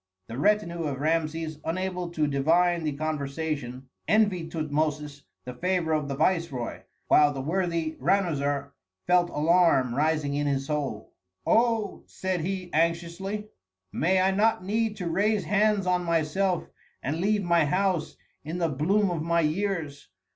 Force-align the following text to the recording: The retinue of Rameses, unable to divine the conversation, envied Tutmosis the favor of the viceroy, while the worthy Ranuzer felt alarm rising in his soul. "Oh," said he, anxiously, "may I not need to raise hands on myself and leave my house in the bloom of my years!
The 0.29 0.39
retinue 0.39 0.85
of 0.85 0.99
Rameses, 0.99 1.59
unable 1.63 2.09
to 2.09 2.25
divine 2.25 2.83
the 2.85 2.93
conversation, 2.93 3.87
envied 4.07 4.49
Tutmosis 4.51 5.25
the 5.45 5.53
favor 5.53 5.93
of 5.93 6.07
the 6.07 6.15
viceroy, 6.15 6.81
while 7.07 7.31
the 7.31 7.39
worthy 7.39 7.97
Ranuzer 7.99 8.71
felt 9.05 9.29
alarm 9.29 9.93
rising 9.93 10.33
in 10.33 10.47
his 10.47 10.65
soul. 10.65 11.13
"Oh," 11.45 12.01
said 12.07 12.41
he, 12.41 12.71
anxiously, 12.73 13.49
"may 13.93 14.19
I 14.19 14.31
not 14.31 14.65
need 14.65 14.97
to 14.97 15.07
raise 15.07 15.43
hands 15.43 15.85
on 15.85 16.03
myself 16.03 16.65
and 17.03 17.21
leave 17.21 17.43
my 17.43 17.65
house 17.65 18.17
in 18.43 18.57
the 18.57 18.69
bloom 18.69 19.11
of 19.11 19.21
my 19.21 19.41
years! 19.41 20.09